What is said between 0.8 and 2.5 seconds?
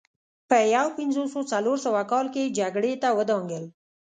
پنځوس او څلور سوه کال کې